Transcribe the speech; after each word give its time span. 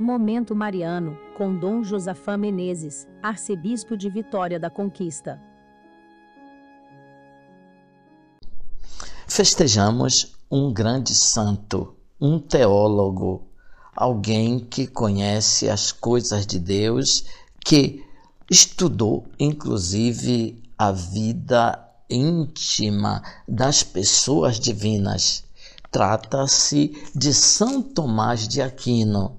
Momento 0.00 0.56
Mariano, 0.56 1.14
com 1.36 1.54
Dom 1.54 1.84
Josafá 1.84 2.34
Menezes, 2.34 3.06
arcebispo 3.22 3.98
de 3.98 4.08
Vitória 4.08 4.58
da 4.58 4.70
Conquista. 4.70 5.38
Festejamos 9.28 10.38
um 10.50 10.72
grande 10.72 11.14
santo, 11.14 11.94
um 12.18 12.38
teólogo, 12.38 13.46
alguém 13.94 14.60
que 14.60 14.86
conhece 14.86 15.68
as 15.68 15.92
coisas 15.92 16.46
de 16.46 16.58
Deus, 16.58 17.26
que 17.62 18.02
estudou 18.50 19.26
inclusive 19.38 20.62
a 20.78 20.92
vida 20.92 21.78
íntima 22.08 23.22
das 23.46 23.82
pessoas 23.82 24.58
divinas. 24.58 25.44
Trata-se 25.90 26.96
de 27.14 27.34
São 27.34 27.82
Tomás 27.82 28.48
de 28.48 28.62
Aquino. 28.62 29.38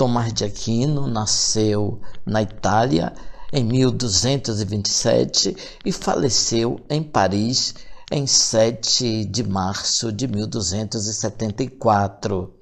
Tomás 0.00 0.32
de 0.32 0.46
Aquino 0.46 1.06
nasceu 1.06 2.00
na 2.24 2.40
Itália 2.40 3.12
em 3.52 3.62
1227 3.62 5.54
e 5.84 5.92
faleceu 5.92 6.80
em 6.88 7.02
Paris 7.02 7.74
em 8.10 8.26
7 8.26 9.26
de 9.26 9.46
março 9.46 10.10
de 10.10 10.26
1274. 10.26 12.54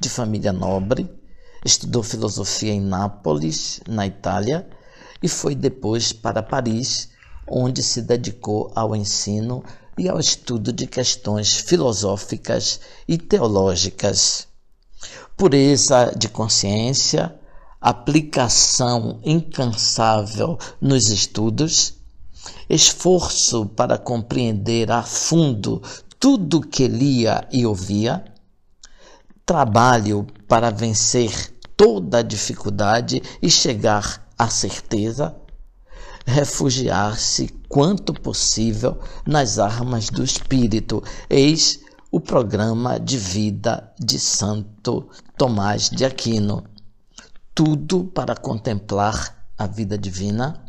De 0.00 0.08
família 0.08 0.50
nobre, 0.50 1.14
estudou 1.62 2.02
filosofia 2.02 2.72
em 2.72 2.80
Nápoles, 2.80 3.82
na 3.86 4.06
Itália, 4.06 4.66
e 5.22 5.28
foi 5.28 5.54
depois 5.54 6.10
para 6.10 6.42
Paris, 6.42 7.10
onde 7.46 7.82
se 7.82 8.00
dedicou 8.00 8.72
ao 8.74 8.96
ensino 8.96 9.62
e 9.98 10.08
ao 10.08 10.18
estudo 10.18 10.72
de 10.72 10.86
questões 10.86 11.52
filosóficas 11.52 12.80
e 13.06 13.18
teológicas. 13.18 14.48
Pureza 15.36 16.14
de 16.16 16.30
consciência, 16.30 17.38
aplicação 17.78 19.20
incansável 19.22 20.58
nos 20.80 21.10
estudos, 21.10 21.94
esforço 22.70 23.66
para 23.66 23.98
compreender 23.98 24.90
a 24.90 25.02
fundo 25.02 25.82
tudo 26.18 26.62
que 26.62 26.88
lia 26.88 27.46
e 27.52 27.66
ouvia, 27.66 28.24
trabalho 29.44 30.26
para 30.48 30.70
vencer 30.70 31.54
toda 31.76 32.20
a 32.20 32.22
dificuldade 32.22 33.22
e 33.42 33.50
chegar 33.50 34.26
à 34.38 34.48
certeza, 34.48 35.36
refugiar-se 36.24 37.48
quanto 37.68 38.14
possível 38.14 38.98
nas 39.26 39.58
armas 39.58 40.08
do 40.08 40.24
espírito. 40.24 41.02
Eis 41.28 41.84
o 42.10 42.20
programa 42.20 42.98
de 43.00 43.18
vida 43.18 43.92
de 43.98 44.18
Santo 44.18 45.08
Tomás 45.36 45.90
de 45.90 46.04
Aquino. 46.04 46.64
Tudo 47.54 48.04
para 48.04 48.36
contemplar 48.36 49.48
a 49.58 49.66
vida 49.66 49.98
divina 49.98 50.64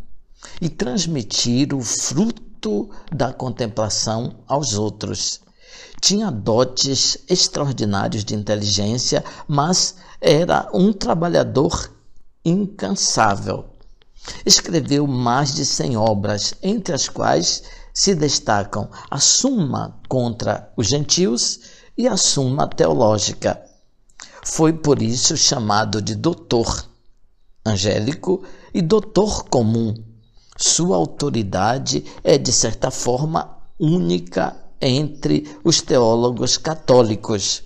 e 0.62 0.70
transmitir 0.70 1.74
o 1.74 1.82
fruto 1.82 2.90
da 3.12 3.32
contemplação 3.32 4.40
aos 4.48 4.74
outros. 4.74 5.42
Tinha 6.02 6.32
dotes 6.32 7.18
extraordinários 7.30 8.24
de 8.24 8.36
inteligência, 8.36 9.24
mas 9.48 9.96
era 10.22 10.70
um 10.74 10.92
trabalhador 10.94 11.92
incansável. 12.44 13.66
Escreveu 14.46 15.06
mais 15.08 15.54
de 15.54 15.66
cem 15.66 15.96
obras, 15.96 16.54
entre 16.62 16.94
as 16.94 17.08
quais 17.08 17.64
se 17.98 18.14
destacam 18.14 18.88
a 19.10 19.20
Suma 19.20 20.00
contra 20.08 20.72
os 20.78 20.86
gentios 20.86 21.62
e 21.98 22.08
a 22.08 22.16
Suma 22.16 22.68
Teológica. 22.68 23.60
Foi 24.44 24.72
por 24.72 25.02
isso 25.02 25.36
chamado 25.36 26.00
de 26.00 26.14
doutor 26.14 26.88
angélico 27.66 28.44
e 28.72 28.84
doutor 28.84 29.46
comum. 29.46 29.96
Sua 30.56 30.96
autoridade 30.96 32.06
é, 32.24 32.38
de 32.38 32.52
certa 32.52 32.92
forma, 32.92 33.58
única 33.80 34.56
entre 34.80 35.58
os 35.64 35.82
teólogos 35.82 36.56
católicos. 36.56 37.64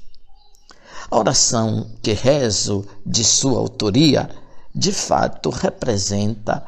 A 1.10 1.18
oração 1.18 1.92
que 2.02 2.14
rezo 2.14 2.86
de 3.06 3.26
sua 3.26 3.60
autoria, 3.60 4.30
de 4.74 4.94
fato, 4.94 5.50
representa 5.50 6.66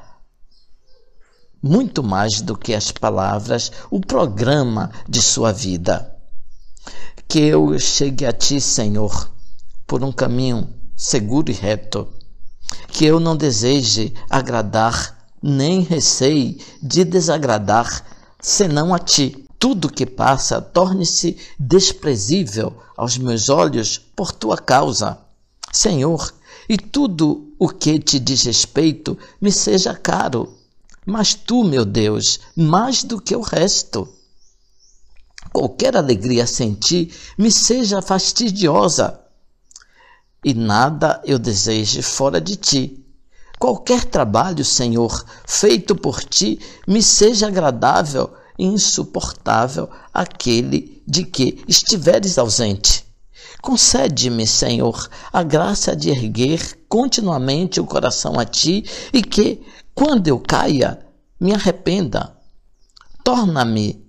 muito 1.64 2.04
mais 2.04 2.42
do 2.42 2.58
que 2.58 2.74
as 2.74 2.92
palavras, 2.92 3.72
o 3.90 4.02
programa 4.02 4.92
de 5.08 5.22
sua 5.22 5.54
vida. 5.54 6.14
Que 7.26 7.40
eu 7.40 7.80
chegue 7.80 8.26
a 8.26 8.34
ti, 8.34 8.60
Senhor, 8.60 9.32
por 9.88 10.04
um 10.04 10.12
caminho 10.12 10.68
seguro 10.94 11.50
e 11.50 11.54
reto. 11.54 12.10
Que 12.90 13.06
eu 13.06 13.18
não 13.18 13.38
deseje 13.38 14.14
agradar, 14.30 15.30
nem 15.42 15.82
receie 15.82 16.60
de 16.82 17.06
desagradar, 17.06 18.04
senão 18.42 18.94
a 18.94 19.00
ti. 19.00 19.48
Tudo 19.58 19.90
que 19.90 20.06
passa 20.06 20.62
torne-se 20.62 21.38
desprezível 21.58 22.76
aos 22.98 23.18
meus 23.18 23.48
olhos 23.48 23.98
por 23.98 24.34
tua 24.34 24.58
causa. 24.58 25.18
Senhor, 25.72 26.34
e 26.68 26.78
tudo 26.78 27.54
o 27.58 27.70
que 27.70 27.98
te 28.00 28.20
diz 28.20 28.44
respeito 28.44 29.18
me 29.40 29.50
seja 29.50 29.96
caro 29.96 30.63
mas 31.06 31.34
tu, 31.34 31.64
meu 31.64 31.86
Deus, 31.86 32.40
mais 32.56 33.04
do 33.04 33.20
que 33.20 33.36
o 33.36 33.42
resto. 33.42 34.08
Qualquer 35.52 35.96
alegria 35.96 36.48
sem 36.48 36.74
ti 36.74 37.12
me 37.38 37.52
seja 37.52 38.02
fastidiosa, 38.02 39.20
e 40.44 40.54
nada 40.54 41.22
eu 41.26 41.40
deseje 41.40 42.02
fora 42.02 42.42
de 42.42 42.56
ti. 42.56 43.06
Qualquer 43.60 44.04
trabalho, 44.04 44.66
Senhor, 44.66 45.24
feito 45.46 45.96
por 45.96 46.24
ti, 46.24 46.60
me 46.86 47.02
seja 47.02 47.48
agradável 47.48 48.34
e 48.58 48.66
insuportável 48.66 49.90
aquele 50.14 51.02
de 51.08 51.24
que 51.24 51.64
estiveres 51.68 52.38
ausente. 52.38 53.06
Concede-me, 53.62 54.46
Senhor, 54.46 55.08
a 55.32 55.42
graça 55.44 55.96
de 55.96 56.10
erguer 56.10 56.78
continuamente 56.90 57.80
o 57.80 57.86
coração 57.86 58.38
a 58.38 58.44
ti 58.44 58.84
e 59.14 59.22
que, 59.22 59.62
quando 59.96 60.28
eu 60.28 60.40
caia, 60.40 61.00
me 61.40 61.54
arrependa. 61.54 62.36
Torna-me, 63.24 64.04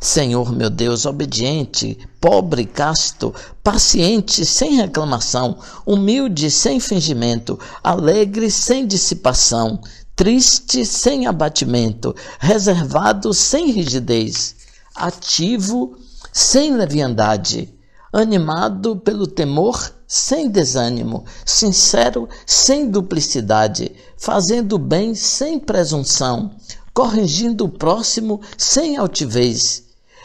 Senhor 0.00 0.52
meu 0.52 0.68
Deus, 0.68 1.06
obediente, 1.06 1.98
pobre, 2.20 2.66
casto, 2.66 3.34
paciente, 3.62 4.44
sem 4.44 4.76
reclamação, 4.76 5.58
humilde, 5.86 6.50
sem 6.50 6.80
fingimento, 6.80 7.58
alegre, 7.82 8.50
sem 8.50 8.86
dissipação, 8.86 9.80
triste, 10.14 10.84
sem 10.84 11.26
abatimento, 11.26 12.14
reservado, 12.38 13.32
sem 13.32 13.70
rigidez, 13.70 14.56
ativo, 14.94 15.96
sem 16.32 16.74
leviandade, 16.74 17.72
animado 18.12 18.96
pelo 18.96 19.26
temor 19.26 19.90
sem 20.06 20.50
desânimo, 20.50 21.24
sincero, 21.46 22.28
sem 22.46 22.90
duplicidade, 22.90 23.90
fazendo 24.18 24.78
bem 24.78 25.14
sem 25.14 25.58
presunção, 25.58 26.54
corrigindo 26.92 27.64
o 27.64 27.70
próximo 27.70 28.40
sem 28.58 28.98
altivez, 28.98 29.84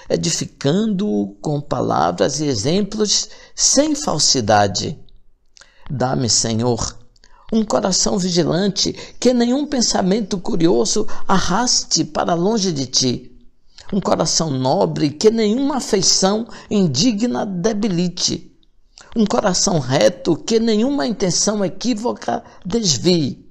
edificando-o 0.10 1.36
com 1.42 1.62
palavras 1.62 2.42
e 2.42 2.46
exemplos 2.46 3.30
sem 3.56 3.96
falsidade. 3.96 5.00
Dá-me, 5.90 6.30
Senhor, 6.30 6.98
um 7.54 7.64
coração 7.64 8.18
vigilante, 8.18 8.92
que 9.18 9.34
nenhum 9.34 9.66
pensamento 9.66 10.38
curioso 10.38 11.08
arraste 11.26 12.04
para 12.04 12.34
longe 12.34 12.74
de 12.74 12.86
ti. 12.86 13.37
Um 13.92 14.02
coração 14.02 14.50
nobre, 14.50 15.10
que 15.10 15.32
nenhuma 15.32 15.78
afeição 15.78 16.48
indigna 16.70 17.46
debilite. 17.46 18.52
Um 19.16 19.26
coração 19.26 19.80
reto 19.80 20.36
que 20.36 20.60
nenhuma 20.60 21.08
intenção 21.08 21.64
equívoca 21.64 22.44
desvie, 22.66 23.48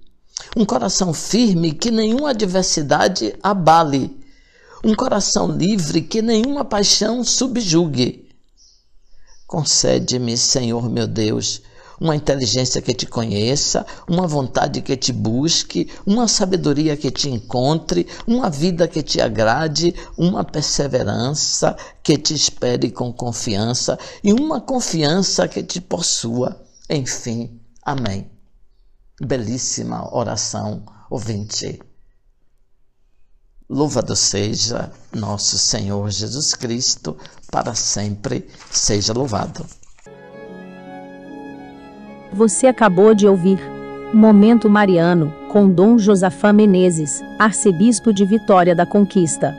um 0.57 0.65
coração 0.65 1.13
firme 1.13 1.73
que 1.73 1.91
nenhuma 1.91 2.31
adversidade 2.31 3.35
abale, 3.43 4.17
um 4.85 4.95
coração 4.95 5.51
livre 5.51 6.03
que 6.03 6.21
nenhuma 6.21 6.65
paixão 6.65 7.25
subjugue. 7.25 8.29
Concede-me, 9.47 10.37
Senhor 10.37 10.89
meu 10.89 11.07
Deus, 11.07 11.63
uma 12.01 12.15
inteligência 12.17 12.83
que 12.83 12.95
te 12.95 13.07
conheça, 13.07 13.87
uma 14.09 14.27
vontade 14.27 14.83
que 14.83 14.97
te 14.97 15.13
busque, 15.13 15.91
uma 16.07 16.29
sabedoria 16.29 16.97
que 16.97 17.11
te 17.11 17.31
encontre, 17.31 18.07
uma 18.27 18.51
vida 18.51 18.87
que 18.87 19.03
te 19.03 19.21
agrade, 19.21 19.95
uma 20.17 20.45
perseverança 20.45 21.77
que 22.03 22.17
te 22.17 22.35
espere 22.35 22.91
com 22.91 23.13
confiança 23.13 23.99
e 24.23 24.33
uma 24.33 24.61
confiança 24.61 25.49
que 25.49 25.63
te 25.63 25.81
possua. 25.81 26.61
Enfim, 26.89 27.61
amém. 27.83 28.31
Belíssima 29.21 30.15
oração, 30.15 30.85
ouvinte. 31.11 31.81
Louvado 33.69 34.15
seja 34.15 34.93
nosso 35.13 35.59
Senhor 35.59 36.09
Jesus 36.11 36.55
Cristo, 36.55 37.17
para 37.51 37.75
sempre 37.75 38.49
seja 38.71 39.13
louvado. 39.13 39.67
Você 42.37 42.67
acabou 42.67 43.15
de 43.15 43.27
ouvir 43.27 43.59
Momento 44.13 44.69
Mariano, 44.69 45.33
com 45.49 45.71
Dom 45.71 45.97
Josafá 45.97 46.53
Menezes, 46.53 47.25
arcebispo 47.39 48.13
de 48.13 48.27
Vitória 48.27 48.75
da 48.75 48.85
Conquista. 48.85 49.57